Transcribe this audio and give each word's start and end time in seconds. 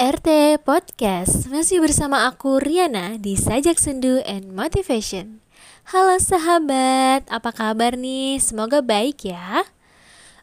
RT 0.00 0.56
Podcast 0.64 1.52
masih 1.52 1.84
bersama 1.84 2.24
aku 2.24 2.56
Riana 2.56 3.20
di 3.20 3.36
Sajak 3.36 3.76
Sendu 3.76 4.24
and 4.24 4.56
Motivation. 4.56 5.44
Halo 5.92 6.16
sahabat, 6.16 7.28
apa 7.28 7.52
kabar 7.52 8.00
nih? 8.00 8.40
Semoga 8.40 8.80
baik 8.80 9.28
ya. 9.28 9.68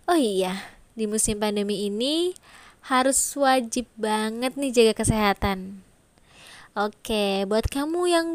Oh 0.05 0.13
iya, 0.13 0.69
di 0.93 1.09
musim 1.09 1.41
pandemi 1.41 1.89
ini 1.89 2.38
harus 2.86 3.18
wajib 3.41 3.89
banget 3.98 4.54
nih 4.54 4.70
jaga 4.70 4.94
kesehatan. 5.02 5.82
Oke, 6.78 7.50
buat 7.50 7.73
kamu 7.73 8.02
yang 8.05 8.28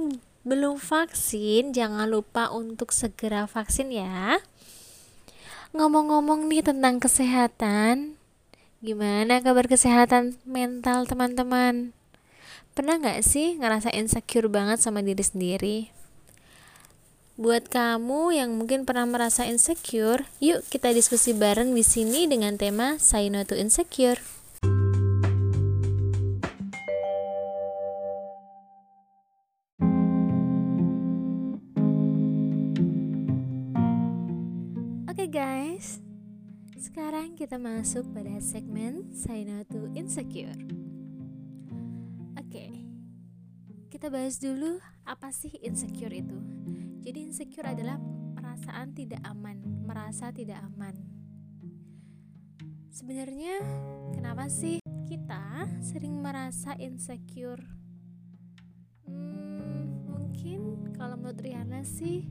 belum 0.42 0.82
vaksin, 0.82 1.70
jangan 1.70 2.10
lupa 2.10 2.50
untuk 2.50 2.90
segera 2.90 3.46
vaksin 3.46 3.94
ya. 3.94 4.42
Ngomong-ngomong 5.78 6.50
nih 6.50 6.66
tentang 6.66 6.98
kesehatan, 6.98 8.17
Gimana 8.78 9.42
kabar 9.42 9.66
kesehatan 9.66 10.38
mental 10.46 11.02
teman-teman? 11.02 11.90
Pernah 12.78 13.02
gak 13.02 13.26
sih 13.26 13.58
ngerasa 13.58 13.90
insecure 13.90 14.46
banget 14.46 14.78
sama 14.78 15.02
diri 15.02 15.18
sendiri? 15.18 15.78
Buat 17.34 17.74
kamu 17.74 18.38
yang 18.38 18.54
mungkin 18.54 18.86
pernah 18.86 19.02
merasa 19.02 19.50
insecure, 19.50 20.30
yuk 20.38 20.62
kita 20.70 20.94
diskusi 20.94 21.34
bareng 21.34 21.74
di 21.74 21.82
sini 21.82 22.30
dengan 22.30 22.54
tema 22.54 23.02
Say 23.02 23.34
No 23.34 23.42
to 23.42 23.58
Insecure. 23.58 24.22
Kita 37.48 37.64
masuk 37.64 38.04
pada 38.12 38.36
segmen 38.44 39.08
Say 39.08 39.48
No 39.48 39.64
to 39.64 39.88
Insecure. 39.96 40.52
Oke, 42.36 42.68
kita 43.88 44.12
bahas 44.12 44.36
dulu 44.36 44.76
apa 45.08 45.32
sih 45.32 45.56
insecure 45.64 46.12
itu. 46.12 46.36
Jadi 47.00 47.24
insecure 47.24 47.72
adalah 47.72 47.96
perasaan 48.36 48.92
tidak 48.92 49.24
aman, 49.24 49.64
merasa 49.64 50.28
tidak 50.28 50.60
aman. 50.60 50.92
Sebenarnya 52.92 53.64
kenapa 54.12 54.52
sih 54.52 54.84
kita 55.08 55.72
sering 55.80 56.20
merasa 56.20 56.76
insecure? 56.76 57.64
Hmm, 59.08 60.04
mungkin 60.04 60.92
kalau 61.00 61.16
menurut 61.16 61.40
Riana 61.40 61.80
sih 61.80 62.28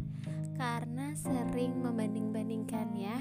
karena 0.61 1.17
sering 1.17 1.73
membanding-bandingkan 1.81 2.93
ya 2.93 3.17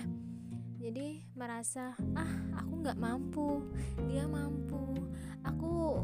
jadi 0.87 1.19
merasa 1.35 1.99
ah 2.15 2.33
aku 2.63 2.79
nggak 2.79 2.95
mampu 2.95 3.59
dia 4.07 4.23
mampu. 4.31 5.03
Aku 5.43 5.99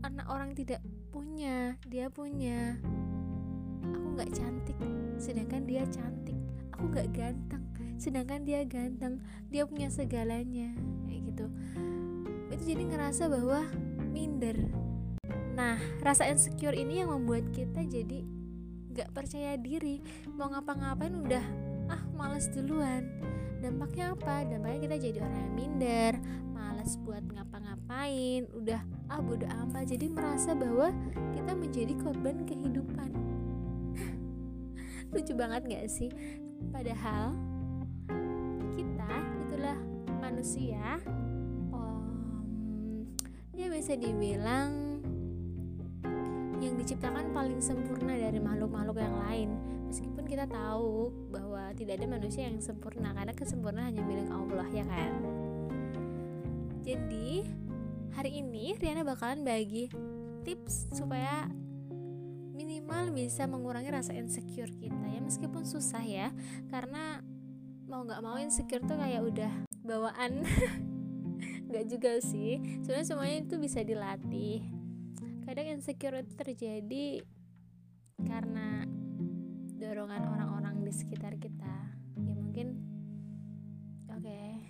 anak 0.00 0.24
orang 0.32 0.56
tidak 0.56 0.80
punya 1.12 1.76
dia 1.84 2.08
punya. 2.08 2.80
Aku 3.84 4.16
nggak 4.16 4.32
cantik 4.32 4.80
sedangkan 5.20 5.68
dia 5.68 5.84
cantik. 5.92 6.40
Aku 6.72 6.88
nggak 6.88 7.12
ganteng 7.12 7.64
sedangkan 8.00 8.48
dia 8.48 8.64
ganteng. 8.64 9.20
Dia 9.52 9.68
punya 9.68 9.92
segalanya. 9.92 10.72
Kayak 11.04 11.20
gitu. 11.28 11.46
Itu 12.56 12.62
jadi 12.64 12.82
ngerasa 12.96 13.28
bahwa 13.28 13.60
minder. 14.08 14.56
Nah 15.52 15.76
rasa 16.00 16.24
insecure 16.32 16.72
ini 16.72 17.04
yang 17.04 17.12
membuat 17.12 17.52
kita 17.52 17.84
jadi 17.84 18.24
nggak 18.96 19.12
percaya 19.12 19.60
diri. 19.60 20.00
Mau 20.32 20.48
ngapa-ngapain 20.48 21.12
udah 21.12 21.44
ah 21.44 21.65
males 22.16 22.48
duluan. 22.50 23.04
Dampaknya 23.60 24.16
apa? 24.16 24.42
Dampaknya 24.48 24.78
kita 24.88 24.96
jadi 24.98 25.18
orang 25.22 25.40
yang 25.40 25.54
minder 25.54 26.12
malas 26.56 26.96
buat 27.04 27.22
ngapa-ngapain 27.30 28.48
udah 28.56 28.80
ah 29.12 29.20
bodo 29.20 29.46
amat. 29.46 29.84
Jadi 29.86 30.08
merasa 30.08 30.56
bahwa 30.56 30.90
kita 31.36 31.52
menjadi 31.52 31.94
korban 32.00 32.42
kehidupan. 32.48 33.10
Lucu 35.12 35.32
banget 35.36 35.62
gak 35.68 35.86
sih? 35.92 36.10
Padahal 36.72 37.36
kita 38.74 39.12
itulah 39.46 39.78
manusia 40.18 40.98
ya 43.56 43.72
bisa 43.72 43.96
dibilang 43.96 45.00
yang 46.60 46.76
diciptakan 46.76 47.32
paling 47.32 47.60
sempurna 47.60 48.12
dari 48.12 48.36
makhluk-makhluk 48.36 49.00
yang 49.00 49.16
lain. 49.26 49.48
Meskipun 49.88 50.15
kita 50.26 50.50
tahu 50.50 51.14
bahwa 51.30 51.70
tidak 51.78 52.02
ada 52.02 52.06
manusia 52.10 52.50
yang 52.50 52.58
sempurna 52.58 53.14
karena 53.14 53.32
kesempurnaan 53.32 53.94
hanya 53.94 54.02
milik 54.02 54.28
Allah 54.28 54.68
ya 54.74 54.84
kan? 54.84 55.12
Jadi 56.82 57.46
hari 58.14 58.42
ini 58.42 58.74
Riana 58.74 59.06
bakalan 59.06 59.46
bagi 59.46 59.86
tips 60.42 60.90
supaya 60.94 61.46
minimal 62.54 63.14
bisa 63.14 63.46
mengurangi 63.46 63.90
rasa 63.94 64.14
insecure 64.18 64.70
kita 64.74 65.06
ya. 65.06 65.22
Meskipun 65.22 65.62
susah 65.62 66.02
ya. 66.02 66.34
Karena 66.70 67.22
mau 67.86 68.02
nggak 68.02 68.22
mau 68.22 68.38
insecure 68.42 68.82
tuh 68.82 68.98
kayak 68.98 69.22
udah 69.22 69.52
bawaan. 69.86 70.42
Nggak 71.70 71.84
juga 71.90 72.12
sih. 72.22 72.58
Sebenarnya 72.82 73.06
semuanya 73.06 73.36
itu 73.42 73.54
bisa 73.58 73.82
dilatih. 73.82 74.62
Kadang 75.46 75.66
insecure 75.78 76.22
itu 76.22 76.34
terjadi 76.34 77.06
karena 78.26 78.65
dorongan 79.96 80.28
orang-orang 80.28 80.84
di 80.84 80.92
sekitar 80.92 81.40
kita. 81.40 81.72
Ya 82.20 82.36
mungkin 82.36 82.76
oke. 84.12 84.20
Okay, 84.20 84.60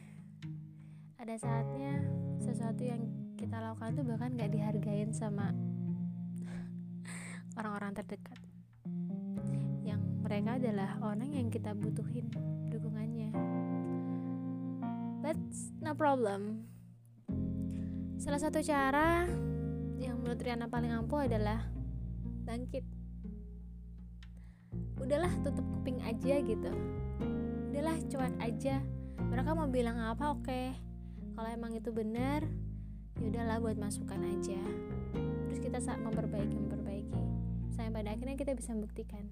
ada 1.18 1.34
saatnya 1.34 1.98
sesuatu 2.38 2.86
yang 2.86 3.10
kita 3.34 3.58
lakukan 3.58 3.98
tuh 3.98 4.06
bahkan 4.06 4.38
gak 4.38 4.54
dihargain 4.54 5.10
sama 5.10 5.50
orang-orang 7.58 7.98
terdekat. 7.98 8.38
Yang 9.82 10.06
mereka 10.22 10.62
adalah 10.62 10.94
orang 11.02 11.34
yang 11.34 11.50
kita 11.50 11.74
butuhin 11.74 12.30
dukungannya. 12.70 13.34
But 15.26 15.42
no 15.82 15.98
problem. 15.98 16.70
Salah 18.22 18.38
satu 18.38 18.62
cara 18.62 19.26
yang 19.98 20.22
menurut 20.22 20.38
Riana 20.38 20.70
paling 20.70 20.94
ampuh 20.94 21.26
adalah 21.26 21.66
bangkit 22.46 22.95
udahlah 25.06 25.30
tutup 25.46 25.62
kuping 25.78 26.02
aja 26.02 26.42
gitu. 26.42 26.72
Udahlah 27.70 27.96
cuek 28.10 28.34
aja. 28.42 28.82
Mereka 29.22 29.50
mau 29.54 29.70
bilang 29.70 30.02
apa 30.02 30.34
oke. 30.34 30.44
Okay. 30.44 30.74
kalau 31.36 31.52
emang 31.52 31.76
itu 31.76 31.92
benar 31.92 32.48
ya 33.20 33.28
udahlah 33.28 33.60
buat 33.62 33.76
masukan 33.78 34.18
aja. 34.18 34.60
Terus 35.46 35.60
kita 35.62 35.78
saat 35.78 36.00
memperbaiki 36.02 36.56
memperbaiki. 36.56 37.22
Sampai 37.76 37.92
pada 37.92 38.16
akhirnya 38.16 38.40
kita 38.40 38.56
bisa 38.56 38.72
membuktikan 38.72 39.24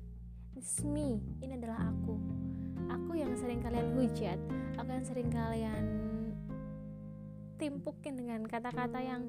this 0.55 0.84
me 0.84 1.19
ini 1.43 1.59
adalah 1.59 1.91
aku. 1.91 2.15
Aku 2.93 3.17
yang 3.17 3.33
sering 3.34 3.65
kalian 3.65 3.97
hujat 3.97 4.37
aku 4.79 4.91
yang 4.91 5.07
sering 5.07 5.31
kalian 5.31 5.84
timpukin 7.57 8.19
dengan 8.19 8.43
kata-kata 8.45 8.99
yang 8.99 9.23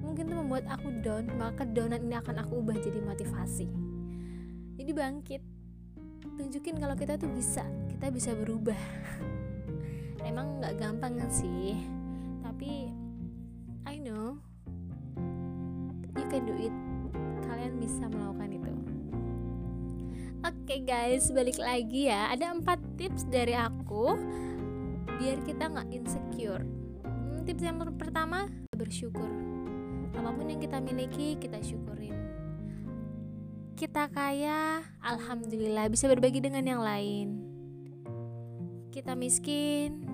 mungkin 0.00 0.28
itu 0.28 0.36
membuat 0.36 0.64
aku 0.66 0.88
down 1.04 1.28
maka 1.36 1.68
downan 1.68 2.00
ini 2.02 2.16
akan 2.16 2.42
aku 2.42 2.64
ubah 2.64 2.76
jadi 2.80 3.00
motivasi 3.04 3.68
jadi 4.76 4.90
bangkit. 4.96 5.42
Tunjukin 6.32 6.80
kalau 6.80 6.96
kita 6.96 7.20
tuh 7.20 7.28
bisa 7.32 7.64
kita 7.92 8.08
bisa 8.08 8.30
berubah. 8.32 8.78
Emang 10.28 10.62
nggak 10.62 10.78
gampang 10.80 11.18
sih 11.28 11.76
tapi 12.40 12.88
I 13.84 13.98
know 13.98 14.38
you 16.16 16.26
can 16.30 16.48
do 16.48 16.56
it. 16.56 16.74
Kalian 17.44 17.76
bisa 17.76 18.08
melakukan 18.08 18.50
itu. 18.56 18.72
Oke 20.42 20.56
okay 20.66 20.80
guys 20.82 21.28
balik 21.30 21.60
lagi 21.60 22.08
ya. 22.08 22.32
Ada 22.32 22.56
empat 22.56 22.80
tips 22.96 23.28
dari 23.28 23.52
aku 23.52 24.16
biar 25.20 25.38
kita 25.44 25.68
nggak 25.68 25.88
insecure. 25.92 26.64
Hmm, 27.04 27.44
tips 27.44 27.62
yang 27.62 27.78
pertama 27.98 28.48
bersyukur. 28.72 29.28
Apa 30.16 30.30
pun 30.32 30.46
yang 30.48 30.60
kita 30.62 30.78
miliki 30.80 31.36
kita 31.36 31.58
syukurin 31.60 32.21
kita 33.82 34.06
kaya, 34.14 34.78
alhamdulillah 35.02 35.90
bisa 35.90 36.06
berbagi 36.06 36.38
dengan 36.38 36.62
yang 36.62 36.86
lain. 36.86 37.42
Kita 38.94 39.18
miskin, 39.18 40.06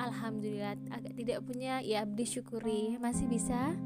alhamdulillah 0.00 0.80
agak 0.88 1.12
tidak 1.12 1.44
punya, 1.44 1.84
ya 1.84 2.08
disyukuri 2.08 2.96
masih 2.96 3.28
bisa 3.28 3.76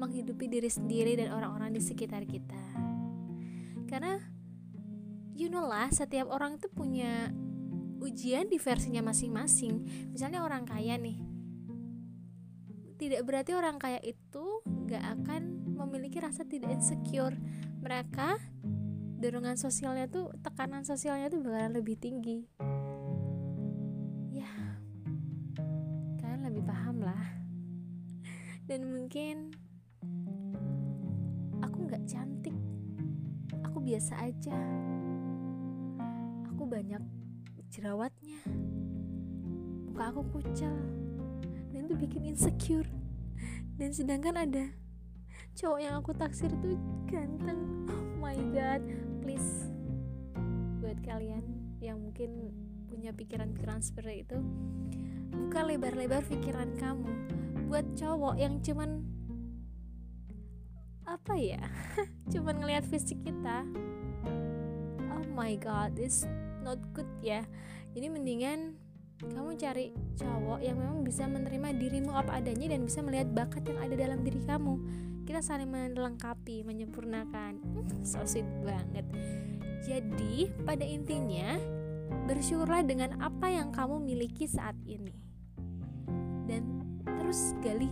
menghidupi 0.00 0.48
diri 0.48 0.72
sendiri 0.72 1.12
dan 1.12 1.36
orang-orang 1.36 1.76
di 1.76 1.84
sekitar 1.84 2.24
kita. 2.24 2.64
Karena 3.84 4.16
you 5.36 5.52
know 5.52 5.68
lah, 5.68 5.92
setiap 5.92 6.32
orang 6.32 6.56
itu 6.56 6.72
punya 6.72 7.36
ujian 8.00 8.48
di 8.48 8.56
versinya 8.56 9.04
masing-masing. 9.04 10.08
Misalnya 10.08 10.40
orang 10.40 10.64
kaya 10.64 10.96
nih, 10.96 11.20
tidak 12.96 13.28
berarti 13.28 13.52
orang 13.52 13.76
kaya 13.76 14.00
itu 14.00 14.64
gak 14.88 15.04
akan 15.20 15.68
memiliki 15.76 16.16
rasa 16.16 16.48
tidak 16.48 16.80
insecure 16.80 17.36
mereka 17.84 18.40
dorongan 19.20 19.60
sosialnya 19.60 20.08
tuh 20.08 20.32
tekanan 20.40 20.88
sosialnya 20.88 21.28
tuh 21.28 21.44
bakalan 21.44 21.76
lebih 21.76 22.00
tinggi. 22.00 22.48
Ya 24.32 24.48
kan 26.24 26.40
dan 28.64 28.88
mungkin 28.88 29.52
aku 31.60 31.84
nggak 31.84 32.08
cantik. 32.08 32.56
Aku 33.68 33.84
biasa 33.84 34.16
aja. 34.24 34.56
Aku 36.48 36.64
banyak 36.64 37.04
jerawatnya. 37.68 38.40
Muka 39.92 40.04
aku 40.16 40.24
kucel. 40.32 40.72
Dan 41.76 41.84
itu 41.84 41.94
bikin 42.00 42.32
insecure. 42.32 42.88
Dan 43.76 43.92
sedangkan 43.92 44.48
ada 44.48 44.64
cowok 45.54 45.80
yang 45.80 45.94
aku 46.02 46.10
taksir 46.14 46.50
tuh 46.58 46.74
ganteng. 47.06 47.86
Oh 47.86 48.06
my 48.18 48.34
god. 48.50 48.82
Please 49.22 49.70
buat 50.82 50.98
kalian 51.00 51.42
yang 51.78 52.02
mungkin 52.02 52.52
punya 52.90 53.14
pikiran-pikiran 53.14 53.80
seperti 53.80 54.26
itu 54.26 54.38
buka 55.30 55.62
lebar-lebar 55.62 56.22
pikiran 56.26 56.74
kamu. 56.78 57.10
Buat 57.70 57.86
cowok 57.94 58.34
yang 58.38 58.58
cuman 58.60 59.02
apa 61.04 61.36
ya 61.36 61.60
cuman 62.32 62.64
ngelihat 62.64 62.88
fisik 62.88 63.20
kita 63.20 63.60
oh 65.12 65.24
my 65.36 65.52
god 65.54 65.94
this 65.94 66.26
not 66.66 66.80
good 66.96 67.08
ya. 67.22 67.46
Jadi 67.94 68.10
mendingan 68.10 68.74
kamu 69.22 69.54
cari 69.54 69.94
cowok 70.18 70.58
yang 70.58 70.74
memang 70.74 71.06
bisa 71.06 71.30
menerima 71.30 71.78
dirimu 71.78 72.10
apa 72.10 72.42
adanya 72.42 72.74
dan 72.74 72.82
bisa 72.82 72.98
melihat 72.98 73.30
bakat 73.30 73.62
yang 73.70 73.78
ada 73.78 73.94
dalam 73.94 74.20
diri 74.26 74.42
kamu. 74.42 74.74
Kita 75.24 75.40
saling 75.40 75.70
melengkapi 75.70 76.66
menyempurnakan. 76.66 77.62
So 78.02 78.26
sweet 78.26 78.48
banget. 78.66 79.06
Jadi 79.86 80.50
pada 80.66 80.82
intinya 80.82 81.56
bersyukurlah 82.26 82.82
dengan 82.84 83.16
apa 83.22 83.48
yang 83.48 83.70
kamu 83.70 84.02
miliki 84.02 84.50
saat 84.50 84.74
ini. 84.84 85.14
Dan 86.44 86.82
terus 87.06 87.54
gali 87.62 87.88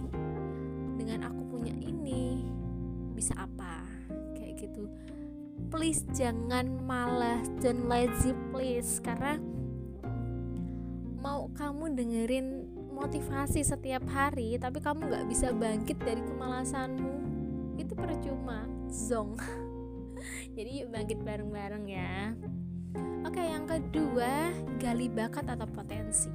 dengan 0.98 1.30
aku 1.30 1.56
punya 1.56 1.72
ini 1.78 2.42
bisa 3.14 3.38
apa? 3.38 3.86
Kayak 4.34 4.69
gitu. 4.69 4.90
Please 5.70 6.04
jangan 6.12 6.82
malas 6.84 7.48
dan 7.62 7.86
lazy 7.88 8.34
please 8.52 9.00
karena 9.00 9.40
mau 11.22 11.46
kamu 11.54 11.94
dengerin 11.94 12.66
motivasi 12.90 13.62
setiap 13.62 14.02
hari 14.10 14.58
tapi 14.58 14.82
kamu 14.82 15.06
nggak 15.06 15.26
bisa 15.30 15.54
bangkit 15.54 15.96
dari 16.02 16.19
kemalasanmu. 16.19 17.14
Itu 17.78 17.94
percuma 17.94 18.66
zong. 18.90 19.38
Jadi 20.58 20.82
yuk 20.82 20.90
bangkit 20.90 21.22
bareng-bareng 21.22 21.84
ya. 21.86 22.34
Oke, 23.22 23.38
yang 23.38 23.64
kedua, 23.70 24.50
gali 24.82 25.06
bakat 25.06 25.46
atau 25.46 25.64
potensi. 25.64 26.28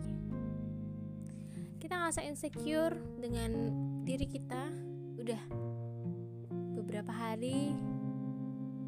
Kita 1.77 1.99
ngerasa 1.99 2.23
insecure 2.25 2.95
dengan 3.19 3.51
diri 4.07 4.25
kita, 4.25 4.71
udah 5.19 5.41
beberapa 6.79 7.11
hari, 7.11 7.75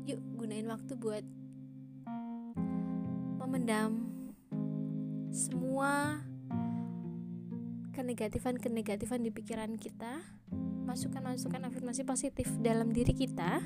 yuk 0.07 0.19
gunain 0.39 0.65
waktu 0.65 0.95
buat 0.97 1.27
memendam 3.37 4.08
semua 5.79 6.19
kenegatifan-kenegatifan 7.95 9.23
di 9.23 9.31
pikiran 9.31 9.79
kita, 9.79 10.19
masukan-masukan 10.83 11.71
afirmasi 11.71 12.03
positif 12.03 12.51
dalam 12.59 12.91
diri 12.91 13.15
kita 13.15 13.63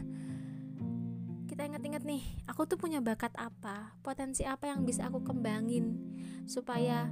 kita 1.50 1.65
ingat-ingat 1.65 2.06
nih 2.06 2.21
aku 2.45 2.69
tuh 2.69 2.77
punya 2.77 3.01
bakat 3.01 3.33
apa 3.33 3.98
potensi 4.06 4.45
apa 4.45 4.69
yang 4.69 4.86
bisa 4.86 5.10
aku 5.10 5.25
kembangin 5.25 5.98
supaya 6.45 7.10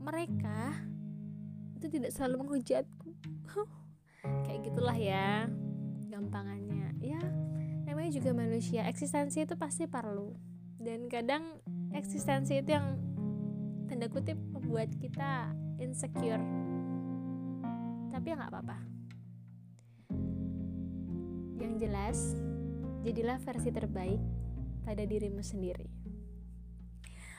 mereka 0.00 0.88
itu 1.76 1.92
tidak 1.92 2.16
selalu 2.16 2.48
menghujatku. 2.48 3.12
Kayak 4.48 4.64
gitulah 4.64 4.96
ya 4.96 5.44
gampangannya. 6.08 6.96
Ya 7.04 7.20
namanya 7.84 8.16
juga 8.16 8.32
manusia. 8.32 8.88
Eksistensi 8.88 9.44
itu 9.44 9.60
pasti 9.60 9.84
perlu. 9.84 10.32
Dan 10.80 11.12
kadang 11.12 11.60
eksistensi 11.92 12.64
itu 12.64 12.72
yang 12.72 13.07
tanda 13.88 14.06
kutip 14.12 14.36
membuat 14.52 14.92
kita 15.00 15.50
insecure 15.80 16.44
tapi 18.12 18.30
ya 18.30 18.36
nggak 18.36 18.52
apa-apa 18.52 18.78
yang 21.58 21.74
jelas 21.80 22.36
jadilah 23.02 23.40
versi 23.40 23.70
terbaik 23.72 24.20
pada 24.88 25.04
dirimu 25.04 25.44
sendiri. 25.44 25.88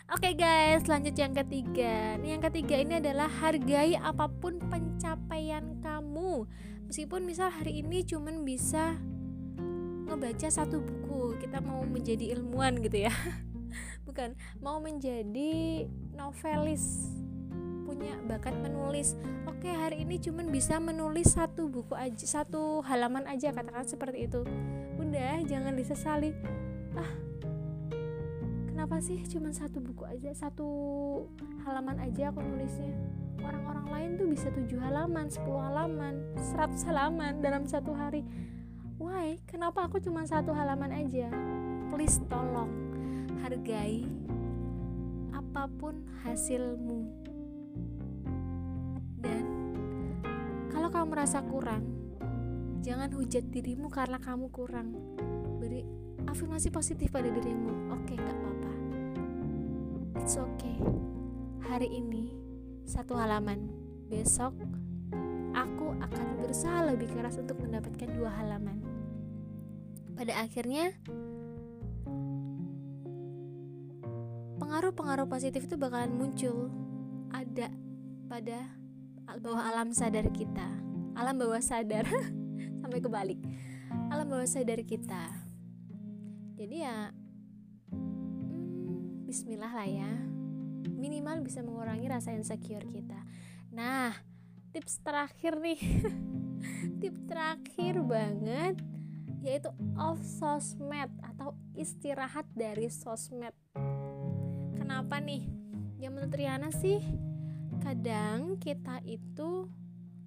Oke 0.10 0.34
okay 0.34 0.42
guys, 0.42 0.90
lanjut 0.90 1.14
yang 1.14 1.38
ketiga. 1.38 2.18
Nih 2.18 2.34
yang 2.34 2.42
ketiga 2.42 2.82
ini 2.82 2.98
adalah 2.98 3.30
hargai 3.30 3.94
apa 3.94 4.26
pun 4.26 4.58
pencapaian 4.58 5.78
kamu. 5.86 6.50
Meskipun 6.90 7.22
misal 7.26 7.54
hari 7.54 7.86
ini 7.86 8.02
cuman 8.02 8.42
bisa 8.42 8.98
ngebaca 10.10 10.50
satu 10.50 10.82
buku, 10.82 11.38
kita 11.38 11.62
mau 11.62 11.86
menjadi 11.86 12.34
ilmuwan 12.34 12.82
gitu 12.82 13.06
ya. 13.06 13.14
Bukan, 14.10 14.34
mau 14.58 14.82
menjadi 14.82 15.86
novelis 16.18 17.14
punya 17.86 18.18
bakat 18.26 18.58
menulis. 18.58 19.14
Oke 19.46 19.70
hari 19.70 20.02
ini 20.02 20.18
cuman 20.18 20.50
bisa 20.50 20.82
menulis 20.82 21.38
satu 21.38 21.70
buku 21.70 21.94
aja 21.94 22.26
satu 22.26 22.82
halaman 22.90 23.30
aja 23.30 23.54
katakan 23.54 23.86
seperti 23.86 24.26
itu. 24.26 24.42
Udah 24.98 25.46
jangan 25.46 25.78
disesali. 25.78 26.34
Ah 26.98 27.12
kenapa 28.66 28.98
sih 28.98 29.22
cuman 29.30 29.54
satu 29.54 29.78
buku 29.78 30.02
aja 30.10 30.34
satu 30.34 30.66
halaman 31.70 32.02
aja 32.02 32.34
aku 32.34 32.42
nulisnya? 32.42 32.90
Orang-orang 33.46 33.88
lain 33.94 34.10
tuh 34.18 34.28
bisa 34.34 34.50
tujuh 34.50 34.82
halaman 34.82 35.30
sepuluh 35.30 35.62
halaman 35.62 36.18
seratus 36.34 36.82
halaman 36.90 37.46
dalam 37.46 37.70
satu 37.70 37.94
hari. 37.94 38.26
Why? 38.98 39.38
Kenapa 39.46 39.86
aku 39.86 40.02
cuma 40.02 40.26
satu 40.26 40.50
halaman 40.50 40.98
aja? 40.98 41.30
Please 41.94 42.18
tolong 42.26 42.89
hargai 43.42 44.06
apa 45.32 45.66
pun 45.80 46.04
hasilmu 46.26 47.20
Kalau 50.90 51.06
kamu 51.06 51.22
merasa 51.22 51.46
kurang, 51.46 51.86
jangan 52.82 53.14
hujat 53.14 53.46
dirimu 53.54 53.94
karena 53.94 54.18
kamu 54.18 54.50
kurang. 54.50 54.98
Beri 55.62 55.86
afirmasi 56.26 56.74
positif 56.74 57.14
pada 57.14 57.30
dirimu. 57.30 57.94
Oke, 57.94 58.14
okay, 58.14 58.18
gak 58.18 58.34
apa-apa. 58.34 58.74
It's 60.18 60.34
okay. 60.34 60.82
Hari 61.62 61.94
ini 61.94 62.34
satu 62.90 63.14
halaman. 63.14 63.70
Besok 64.10 64.58
aku 65.54 65.94
akan 65.94 66.42
berusaha 66.42 66.90
lebih 66.90 67.14
keras 67.14 67.38
untuk 67.38 67.62
mendapatkan 67.62 68.10
dua 68.10 68.34
halaman. 68.42 68.82
Pada 70.18 70.42
akhirnya 70.42 70.98
pengaruh-pengaruh 74.80 75.28
positif 75.28 75.68
itu 75.68 75.76
bakalan 75.76 76.16
muncul. 76.16 76.72
Ada 77.36 77.68
pada 78.32 78.64
bawah 79.44 79.60
alam 79.60 79.92
sadar 79.92 80.32
kita. 80.32 80.72
Alam 81.20 81.36
bawah 81.36 81.60
sadar. 81.60 82.08
Sampai 82.80 83.04
kebalik. 83.04 83.44
Alam 84.08 84.32
bawah 84.32 84.48
sadar 84.48 84.80
kita. 84.88 85.36
Jadi 86.56 86.80
ya 86.80 87.12
hmm, 87.92 89.28
Bismillah 89.28 89.68
lah 89.68 89.84
ya. 89.84 90.16
Minimal 90.96 91.44
bisa 91.44 91.60
mengurangi 91.60 92.08
rasa 92.08 92.32
insecure 92.32 92.88
kita. 92.88 93.20
Nah 93.76 94.16
tips 94.72 95.04
terakhir 95.04 95.60
nih. 95.60 95.76
Tips 97.04 97.20
terakhir 97.28 98.00
banget 98.00 98.80
yaitu 99.44 99.72
off 100.00 100.24
sosmed 100.24 101.12
atau 101.20 101.52
istirahat 101.76 102.48
dari 102.56 102.88
sosmed 102.88 103.52
kenapa 104.90 105.22
nih 105.22 105.46
yang 106.02 106.18
menurut 106.18 106.34
Riana 106.34 106.74
sih 106.74 106.98
kadang 107.86 108.58
kita 108.58 108.98
itu 109.06 109.70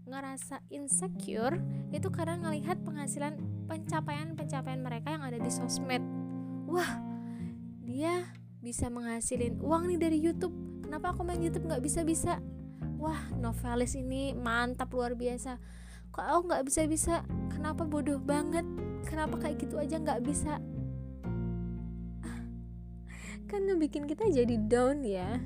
ngerasa 0.07 0.63
insecure 0.71 1.59
itu 1.91 2.07
karena 2.15 2.39
ngelihat 2.39 2.79
penghasilan 2.87 3.43
pencapaian-pencapaian 3.67 4.79
mereka 4.79 5.19
yang 5.19 5.27
ada 5.27 5.43
di 5.43 5.51
sosmed. 5.51 5.99
Wah, 6.71 6.95
dia 7.83 8.23
bisa 8.63 8.87
menghasilin 8.87 9.59
uang 9.59 9.91
nih 9.91 9.99
dari 9.99 10.23
YouTube. 10.23 10.55
Kenapa 10.87 11.11
aku 11.11 11.27
main 11.27 11.43
YouTube 11.43 11.67
nggak 11.67 11.83
bisa-bisa? 11.83 12.39
Wah, 13.03 13.19
novelis 13.35 13.99
ini 13.99 14.31
mantap 14.31 14.95
luar 14.95 15.19
biasa. 15.19 15.59
Kok 16.15 16.23
aku 16.23 16.41
nggak 16.55 16.65
bisa-bisa? 16.71 17.27
Kenapa 17.51 17.83
bodoh 17.83 18.23
banget? 18.23 18.63
Kenapa 19.11 19.43
kayak 19.43 19.59
gitu 19.59 19.75
aja 19.83 19.99
nggak 19.99 20.23
bisa? 20.23 20.63
Kan 23.53 23.69
ngebikin 23.69 24.09
kita 24.09 24.25
jadi 24.33 24.57
down 24.57 25.05
ya. 25.05 25.37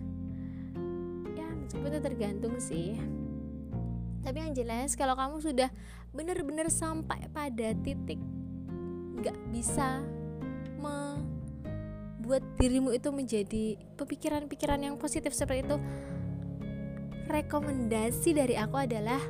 Itu 1.87 1.99
tergantung 2.03 2.59
sih. 2.63 2.99
Tapi 4.27 4.43
yang 4.43 4.55
jelas 4.55 4.99
kalau 4.99 5.15
kamu 5.15 5.39
sudah 5.39 5.71
benar-benar 6.11 6.67
sampai 6.67 7.31
pada 7.31 7.75
titik 7.83 8.19
nggak 9.23 9.39
bisa 9.55 10.03
membuat 10.83 12.43
dirimu 12.59 12.91
itu 12.91 13.11
menjadi 13.15 13.79
pemikiran-pikiran 13.95 14.83
yang 14.83 14.99
positif 14.99 15.31
seperti 15.31 15.63
itu 15.63 15.79
rekomendasi 17.27 18.35
dari 18.35 18.55
aku 18.59 18.83
adalah 18.83 19.23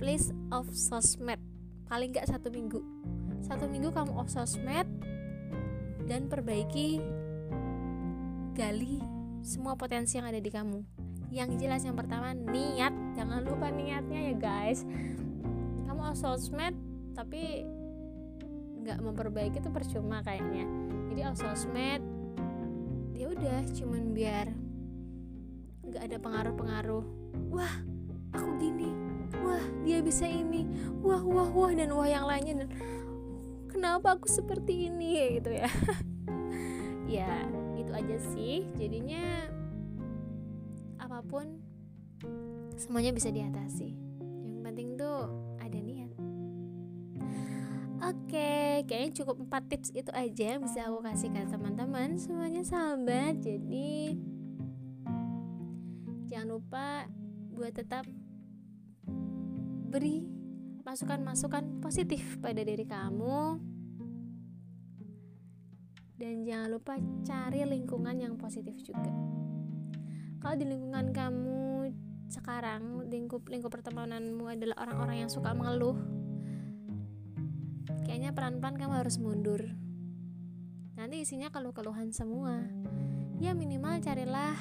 please 0.00 0.32
off 0.52 0.68
sosmed. 0.72 1.40
Paling 1.88 2.16
nggak 2.16 2.28
satu 2.28 2.48
minggu. 2.48 2.80
Satu 3.44 3.68
minggu 3.68 3.92
kamu 3.92 4.12
off 4.16 4.32
sosmed 4.32 4.88
dan 6.08 6.32
perbaiki 6.32 7.00
gali 8.54 9.02
semua 9.42 9.74
potensi 9.74 10.16
yang 10.16 10.30
ada 10.30 10.38
di 10.38 10.48
kamu. 10.48 10.80
Yang 11.34 11.50
jelas 11.58 11.82
yang 11.82 11.98
pertama 11.98 12.32
niat. 12.32 12.94
Jangan 13.18 13.42
lupa 13.42 13.68
niatnya 13.68 14.30
ya 14.30 14.34
guys. 14.38 14.86
Kamu 15.84 16.14
sosmed 16.14 16.72
tapi 17.18 17.66
nggak 18.86 18.98
memperbaiki 19.02 19.58
itu 19.58 19.70
percuma 19.74 20.22
kayaknya. 20.22 20.64
Jadi 21.10 21.20
sosmed 21.34 22.00
ya 23.14 23.26
udah 23.30 23.60
cuman 23.74 24.02
biar 24.14 24.46
nggak 25.90 26.02
ada 26.06 26.16
pengaruh-pengaruh. 26.22 27.04
Wah 27.50 27.74
aku 28.30 28.48
gini. 28.62 28.94
Wah 29.42 29.66
dia 29.82 29.98
bisa 29.98 30.30
ini. 30.30 30.64
Wah 31.02 31.20
wah 31.26 31.50
wah 31.50 31.74
dan 31.74 31.90
wah 31.90 32.06
yang 32.06 32.24
lainnya. 32.30 32.64
Dan 32.64 32.70
kenapa 33.66 34.14
aku 34.14 34.30
seperti 34.30 34.88
ini? 34.88 35.42
Gitu 35.42 35.50
ya. 35.50 35.68
Ya 37.04 37.63
aja 37.94 38.18
sih. 38.34 38.66
Jadinya 38.74 39.48
apa 40.98 41.22
pun 41.22 41.62
semuanya 42.74 43.14
bisa 43.14 43.30
diatasi. 43.30 43.94
Yang 44.44 44.60
penting 44.66 44.88
tuh 44.98 45.30
ada 45.62 45.78
niat. 45.78 46.12
Oke, 48.04 48.84
kayaknya 48.84 49.24
cukup 49.24 49.48
4 49.48 49.70
tips 49.70 49.88
itu 49.96 50.10
aja 50.12 50.58
yang 50.58 50.62
bisa 50.66 50.90
aku 50.90 51.00
kasih 51.06 51.32
ke 51.32 51.40
teman-teman. 51.48 52.20
Semuanya 52.20 52.60
sahabat. 52.60 53.40
Jadi 53.40 54.18
jangan 56.28 56.48
lupa 56.60 57.08
buat 57.54 57.72
tetap 57.72 58.04
beri 59.94 60.26
masukan-masukan 60.82 61.80
positif 61.80 62.42
pada 62.42 62.60
diri 62.60 62.84
kamu 62.84 63.56
dan 66.14 66.46
jangan 66.46 66.68
lupa 66.70 66.94
cari 67.26 67.66
lingkungan 67.66 68.16
yang 68.18 68.34
positif 68.38 68.74
juga 68.82 69.10
kalau 70.38 70.54
di 70.54 70.66
lingkungan 70.68 71.10
kamu 71.10 71.90
sekarang 72.30 73.06
lingkup 73.10 73.46
lingkup 73.50 73.70
pertemananmu 73.70 74.48
adalah 74.48 74.86
orang-orang 74.86 75.26
yang 75.26 75.30
suka 75.30 75.52
mengeluh 75.52 75.98
kayaknya 78.04 78.32
pelan-pelan 78.32 78.76
kamu 78.78 78.94
harus 79.00 79.16
mundur 79.20 79.62
nanti 80.94 81.22
isinya 81.22 81.50
keluh-keluhan 81.50 82.14
semua 82.14 82.62
ya 83.42 83.52
minimal 83.52 83.98
carilah 84.00 84.54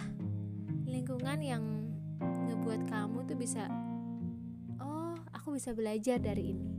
lingkungan 0.89 1.39
yang 1.39 1.63
ngebuat 2.19 2.89
kamu 2.89 3.23
tuh 3.29 3.37
bisa 3.37 3.69
aku 5.43 5.59
bisa 5.59 5.75
belajar 5.75 6.23
dari 6.23 6.55
ini. 6.55 6.71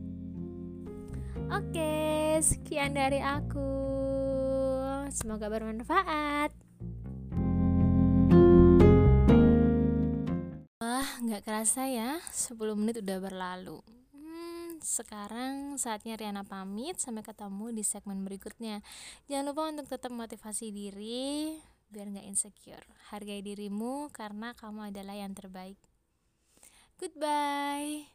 Oke, 1.52 2.40
sekian 2.40 2.96
dari 2.96 3.20
aku. 3.20 4.03
Semoga 5.12 5.52
bermanfaat. 5.52 6.54
Wah, 10.80 11.10
nggak 11.24 11.42
kerasa 11.44 11.88
ya, 11.88 12.20
10 12.32 12.76
menit 12.76 13.00
udah 13.00 13.18
berlalu. 13.20 13.80
Hmm, 14.12 14.80
sekarang 14.84 15.80
saatnya 15.80 16.16
Riana 16.16 16.44
pamit. 16.44 17.00
Sampai 17.00 17.24
ketemu 17.24 17.72
di 17.72 17.84
segmen 17.84 18.24
berikutnya. 18.24 18.84
Jangan 19.28 19.44
lupa 19.48 19.62
untuk 19.68 19.86
tetap 19.88 20.12
motivasi 20.12 20.72
diri 20.72 21.56
biar 21.88 22.10
nggak 22.10 22.26
insecure. 22.26 22.86
Hargai 23.14 23.40
dirimu 23.40 24.10
karena 24.10 24.52
kamu 24.58 24.90
adalah 24.90 25.14
yang 25.14 25.32
terbaik. 25.32 25.78
Goodbye. 26.98 28.10